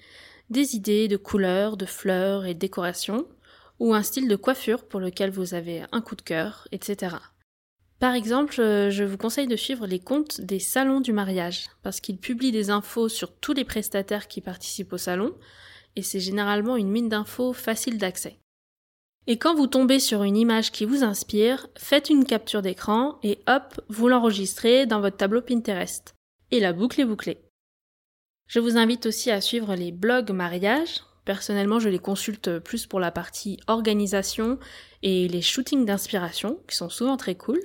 des 0.48 0.74
idées 0.74 1.06
de 1.06 1.18
couleurs, 1.18 1.76
de 1.76 1.84
fleurs 1.84 2.46
et 2.46 2.54
décorations, 2.54 3.26
ou 3.78 3.94
un 3.94 4.02
style 4.02 4.26
de 4.26 4.36
coiffure 4.36 4.84
pour 4.84 5.00
lequel 5.00 5.30
vous 5.30 5.54
avez 5.54 5.82
un 5.92 6.00
coup 6.00 6.16
de 6.16 6.22
cœur, 6.22 6.66
etc. 6.72 7.16
Par 7.98 8.14
exemple, 8.14 8.58
euh, 8.58 8.90
je 8.90 9.04
vous 9.04 9.18
conseille 9.18 9.46
de 9.46 9.56
suivre 9.56 9.86
les 9.86 10.00
comptes 10.00 10.40
des 10.40 10.58
salons 10.58 11.02
du 11.02 11.12
mariage, 11.12 11.66
parce 11.82 12.00
qu'ils 12.00 12.18
publient 12.18 12.52
des 12.52 12.70
infos 12.70 13.10
sur 13.10 13.36
tous 13.36 13.52
les 13.52 13.64
prestataires 13.64 14.28
qui 14.28 14.40
participent 14.40 14.94
au 14.94 14.98
salon, 14.98 15.34
et 15.96 16.02
c'est 16.02 16.20
généralement 16.20 16.76
une 16.76 16.90
mine 16.90 17.10
d'infos 17.10 17.52
facile 17.52 17.98
d'accès. 17.98 18.38
Et 19.30 19.36
quand 19.36 19.54
vous 19.54 19.68
tombez 19.68 20.00
sur 20.00 20.24
une 20.24 20.36
image 20.36 20.72
qui 20.72 20.84
vous 20.84 21.04
inspire, 21.04 21.68
faites 21.76 22.10
une 22.10 22.24
capture 22.24 22.62
d'écran 22.62 23.20
et 23.22 23.38
hop, 23.46 23.80
vous 23.88 24.08
l'enregistrez 24.08 24.86
dans 24.86 25.00
votre 25.00 25.18
tableau 25.18 25.40
Pinterest. 25.40 26.16
Et 26.50 26.58
la 26.58 26.72
boucle 26.72 27.00
est 27.00 27.04
bouclée. 27.04 27.38
Je 28.48 28.58
vous 28.58 28.76
invite 28.76 29.06
aussi 29.06 29.30
à 29.30 29.40
suivre 29.40 29.76
les 29.76 29.92
blogs 29.92 30.32
mariage. 30.32 31.04
Personnellement, 31.24 31.78
je 31.78 31.88
les 31.88 32.00
consulte 32.00 32.58
plus 32.58 32.86
pour 32.86 32.98
la 32.98 33.12
partie 33.12 33.60
organisation 33.68 34.58
et 35.04 35.28
les 35.28 35.42
shootings 35.42 35.84
d'inspiration, 35.84 36.58
qui 36.66 36.74
sont 36.74 36.90
souvent 36.90 37.16
très 37.16 37.36
cool. 37.36 37.60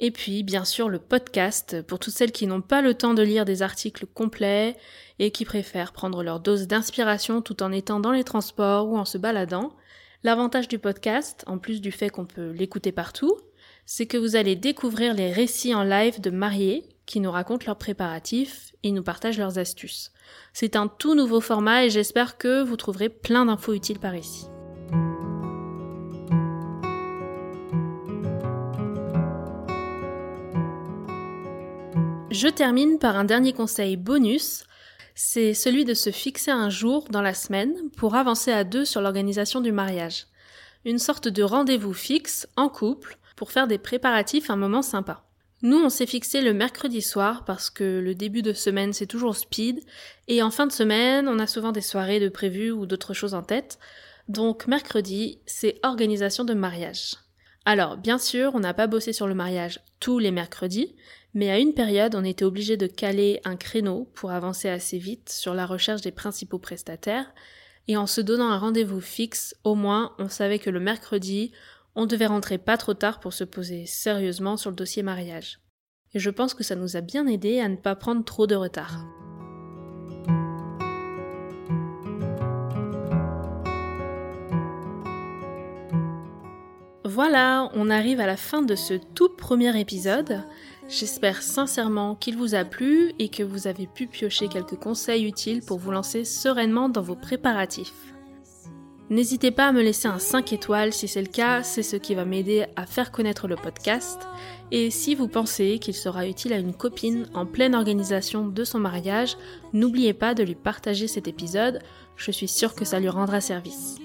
Et 0.00 0.10
puis, 0.10 0.42
bien 0.42 0.64
sûr, 0.64 0.88
le 0.88 1.00
podcast 1.00 1.82
pour 1.82 1.98
toutes 1.98 2.14
celles 2.14 2.32
qui 2.32 2.46
n'ont 2.46 2.62
pas 2.62 2.80
le 2.80 2.94
temps 2.94 3.12
de 3.12 3.22
lire 3.22 3.44
des 3.44 3.60
articles 3.60 4.06
complets 4.06 4.78
et 5.18 5.32
qui 5.32 5.44
préfèrent 5.44 5.92
prendre 5.92 6.22
leur 6.22 6.40
dose 6.40 6.66
d'inspiration 6.66 7.42
tout 7.42 7.62
en 7.62 7.72
étant 7.72 8.00
dans 8.00 8.12
les 8.12 8.24
transports 8.24 8.88
ou 8.88 8.96
en 8.96 9.04
se 9.04 9.18
baladant. 9.18 9.76
L'avantage 10.26 10.66
du 10.66 10.80
podcast, 10.80 11.44
en 11.46 11.56
plus 11.56 11.80
du 11.80 11.92
fait 11.92 12.10
qu'on 12.10 12.24
peut 12.24 12.50
l'écouter 12.50 12.90
partout, 12.90 13.36
c'est 13.84 14.06
que 14.06 14.16
vous 14.16 14.34
allez 14.34 14.56
découvrir 14.56 15.14
les 15.14 15.30
récits 15.30 15.72
en 15.72 15.84
live 15.84 16.20
de 16.20 16.30
mariés 16.30 16.82
qui 17.06 17.20
nous 17.20 17.30
racontent 17.30 17.64
leurs 17.64 17.78
préparatifs 17.78 18.72
et 18.82 18.90
nous 18.90 19.04
partagent 19.04 19.38
leurs 19.38 19.60
astuces. 19.60 20.10
C'est 20.52 20.74
un 20.74 20.88
tout 20.88 21.14
nouveau 21.14 21.40
format 21.40 21.84
et 21.84 21.90
j'espère 21.90 22.38
que 22.38 22.64
vous 22.64 22.76
trouverez 22.76 23.08
plein 23.08 23.44
d'infos 23.44 23.72
utiles 23.72 24.00
par 24.00 24.16
ici. 24.16 24.46
Je 32.32 32.48
termine 32.48 32.98
par 32.98 33.16
un 33.16 33.24
dernier 33.24 33.52
conseil 33.52 33.96
bonus, 33.96 34.64
c'est 35.18 35.54
celui 35.54 35.86
de 35.86 35.94
se 35.94 36.10
fixer 36.10 36.50
un 36.50 36.68
jour 36.68 37.06
dans 37.08 37.22
la 37.22 37.32
semaine 37.32 37.74
pour 37.96 38.16
avancer 38.16 38.52
à 38.52 38.64
deux 38.64 38.84
sur 38.84 39.00
l'organisation 39.00 39.62
du 39.62 39.72
mariage. 39.72 40.26
Une 40.84 40.98
sorte 40.98 41.26
de 41.26 41.42
rendez-vous 41.42 41.94
fixe 41.94 42.46
en 42.54 42.68
couple 42.68 43.16
pour 43.34 43.50
faire 43.50 43.66
des 43.66 43.78
préparatifs 43.78 44.50
un 44.50 44.56
moment 44.56 44.82
sympa. 44.82 45.24
Nous, 45.62 45.78
on 45.78 45.88
s'est 45.88 46.06
fixé 46.06 46.42
le 46.42 46.52
mercredi 46.52 47.00
soir 47.00 47.46
parce 47.46 47.70
que 47.70 47.98
le 47.98 48.14
début 48.14 48.42
de 48.42 48.52
semaine 48.52 48.92
c'est 48.92 49.06
toujours 49.06 49.36
speed 49.36 49.80
et 50.28 50.42
en 50.42 50.50
fin 50.50 50.66
de 50.66 50.72
semaine 50.72 51.28
on 51.28 51.38
a 51.38 51.46
souvent 51.46 51.72
des 51.72 51.80
soirées 51.80 52.20
de 52.20 52.28
prévues 52.28 52.70
ou 52.70 52.84
d'autres 52.84 53.14
choses 53.14 53.32
en 53.32 53.42
tête. 53.42 53.78
Donc 54.28 54.66
mercredi, 54.66 55.40
c'est 55.46 55.80
organisation 55.82 56.44
de 56.44 56.52
mariage. 56.52 57.14
Alors, 57.68 57.96
bien 57.96 58.16
sûr, 58.16 58.52
on 58.54 58.60
n'a 58.60 58.74
pas 58.74 58.86
bossé 58.86 59.12
sur 59.12 59.26
le 59.26 59.34
mariage 59.34 59.80
tous 59.98 60.20
les 60.20 60.30
mercredis, 60.30 60.94
mais 61.34 61.50
à 61.50 61.58
une 61.58 61.74
période, 61.74 62.14
on 62.14 62.22
était 62.22 62.44
obligé 62.44 62.76
de 62.76 62.86
caler 62.86 63.40
un 63.44 63.56
créneau 63.56 64.08
pour 64.14 64.30
avancer 64.30 64.68
assez 64.68 64.98
vite 64.98 65.30
sur 65.30 65.52
la 65.52 65.66
recherche 65.66 66.00
des 66.00 66.12
principaux 66.12 66.60
prestataires, 66.60 67.34
et 67.88 67.96
en 67.96 68.06
se 68.06 68.20
donnant 68.20 68.50
un 68.50 68.58
rendez-vous 68.58 69.00
fixe, 69.00 69.56
au 69.64 69.74
moins, 69.74 70.14
on 70.20 70.28
savait 70.28 70.60
que 70.60 70.70
le 70.70 70.78
mercredi, 70.78 71.50
on 71.96 72.06
devait 72.06 72.26
rentrer 72.26 72.58
pas 72.58 72.76
trop 72.76 72.94
tard 72.94 73.18
pour 73.18 73.32
se 73.32 73.42
poser 73.42 73.84
sérieusement 73.84 74.56
sur 74.56 74.70
le 74.70 74.76
dossier 74.76 75.02
mariage. 75.02 75.58
Et 76.14 76.20
je 76.20 76.30
pense 76.30 76.54
que 76.54 76.62
ça 76.62 76.76
nous 76.76 76.96
a 76.96 77.00
bien 77.00 77.26
aidé 77.26 77.58
à 77.58 77.68
ne 77.68 77.76
pas 77.76 77.96
prendre 77.96 78.24
trop 78.24 78.46
de 78.46 78.54
retard. 78.54 79.04
Voilà, 87.16 87.70
on 87.72 87.88
arrive 87.88 88.20
à 88.20 88.26
la 88.26 88.36
fin 88.36 88.60
de 88.60 88.74
ce 88.74 88.92
tout 88.92 89.30
premier 89.30 89.80
épisode. 89.80 90.42
J'espère 90.86 91.40
sincèrement 91.40 92.14
qu'il 92.14 92.36
vous 92.36 92.54
a 92.54 92.66
plu 92.66 93.14
et 93.18 93.30
que 93.30 93.42
vous 93.42 93.66
avez 93.66 93.86
pu 93.86 94.06
piocher 94.06 94.48
quelques 94.48 94.76
conseils 94.76 95.24
utiles 95.24 95.62
pour 95.62 95.78
vous 95.78 95.92
lancer 95.92 96.26
sereinement 96.26 96.90
dans 96.90 97.00
vos 97.00 97.14
préparatifs. 97.14 98.12
N'hésitez 99.08 99.50
pas 99.50 99.68
à 99.68 99.72
me 99.72 99.80
laisser 99.80 100.08
un 100.08 100.18
5 100.18 100.52
étoiles 100.52 100.92
si 100.92 101.08
c'est 101.08 101.22
le 101.22 101.28
cas, 101.28 101.62
c'est 101.62 101.82
ce 101.82 101.96
qui 101.96 102.14
va 102.14 102.26
m'aider 102.26 102.66
à 102.76 102.84
faire 102.84 103.10
connaître 103.10 103.48
le 103.48 103.56
podcast. 103.56 104.20
Et 104.70 104.90
si 104.90 105.14
vous 105.14 105.26
pensez 105.26 105.78
qu'il 105.78 105.94
sera 105.94 106.28
utile 106.28 106.52
à 106.52 106.58
une 106.58 106.74
copine 106.74 107.30
en 107.32 107.46
pleine 107.46 107.74
organisation 107.74 108.46
de 108.46 108.62
son 108.62 108.78
mariage, 108.78 109.38
n'oubliez 109.72 110.12
pas 110.12 110.34
de 110.34 110.42
lui 110.42 110.54
partager 110.54 111.08
cet 111.08 111.28
épisode, 111.28 111.78
je 112.16 112.30
suis 112.30 112.48
sûre 112.48 112.74
que 112.74 112.84
ça 112.84 113.00
lui 113.00 113.08
rendra 113.08 113.40
service. 113.40 113.96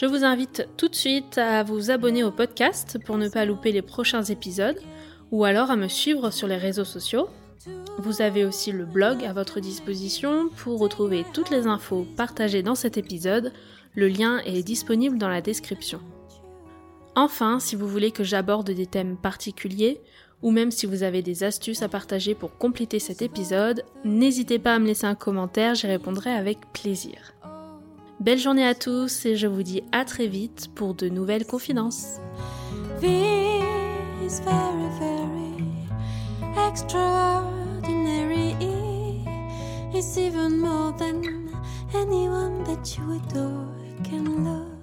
Je 0.00 0.06
vous 0.06 0.22
invite 0.22 0.68
tout 0.76 0.86
de 0.86 0.94
suite 0.94 1.38
à 1.38 1.64
vous 1.64 1.90
abonner 1.90 2.22
au 2.22 2.30
podcast 2.30 3.00
pour 3.04 3.18
ne 3.18 3.28
pas 3.28 3.44
louper 3.44 3.72
les 3.72 3.82
prochains 3.82 4.22
épisodes 4.22 4.78
ou 5.32 5.44
alors 5.44 5.72
à 5.72 5.76
me 5.76 5.88
suivre 5.88 6.30
sur 6.30 6.46
les 6.46 6.56
réseaux 6.56 6.84
sociaux. 6.84 7.28
Vous 7.98 8.22
avez 8.22 8.44
aussi 8.44 8.70
le 8.70 8.84
blog 8.84 9.24
à 9.24 9.32
votre 9.32 9.58
disposition 9.58 10.50
pour 10.50 10.78
retrouver 10.78 11.24
toutes 11.34 11.50
les 11.50 11.66
infos 11.66 12.06
partagées 12.16 12.62
dans 12.62 12.76
cet 12.76 12.96
épisode. 12.96 13.52
Le 13.96 14.06
lien 14.06 14.38
est 14.46 14.62
disponible 14.62 15.18
dans 15.18 15.28
la 15.28 15.40
description. 15.40 15.98
Enfin, 17.16 17.58
si 17.58 17.74
vous 17.74 17.88
voulez 17.88 18.12
que 18.12 18.22
j'aborde 18.22 18.70
des 18.70 18.86
thèmes 18.86 19.16
particuliers, 19.16 20.00
ou 20.42 20.52
même 20.52 20.70
si 20.70 20.86
vous 20.86 21.02
avez 21.02 21.22
des 21.22 21.42
astuces 21.42 21.82
à 21.82 21.88
partager 21.88 22.36
pour 22.36 22.56
compléter 22.56 23.00
cet 23.00 23.20
épisode, 23.20 23.82
n'hésitez 24.04 24.60
pas 24.60 24.76
à 24.76 24.78
me 24.78 24.86
laisser 24.86 25.06
un 25.06 25.16
commentaire, 25.16 25.74
j'y 25.74 25.88
répondrai 25.88 26.30
avec 26.30 26.58
plaisir. 26.72 27.34
Belle 28.20 28.38
journée 28.38 28.66
à 28.66 28.74
tous 28.74 29.26
et 29.26 29.36
je 29.36 29.46
vous 29.46 29.62
dis 29.62 29.82
à 29.92 30.04
très 30.04 30.26
vite 30.26 30.70
pour 30.74 30.94
de 30.94 31.08
nouvelles 31.08 31.46
confidences. 31.46 32.18
This 33.00 34.40
very, 34.40 34.88
very 34.98 35.64
extraordinary. 36.68 38.56
It's 39.94 40.18
even 40.18 40.58
more 40.58 40.92
than 40.98 41.48
anyone 41.94 42.64
that 42.64 42.96
you 42.96 43.12
adore 43.12 43.68
can 44.02 44.44
love. 44.44 44.77